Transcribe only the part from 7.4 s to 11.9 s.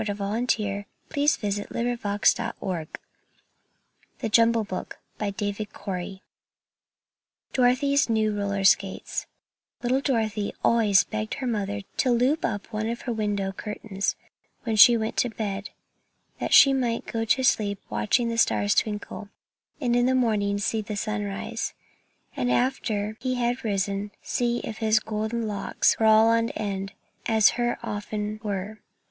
DOROTHY'S NEW ROLLER SKATES Little Dorothy always begged her mother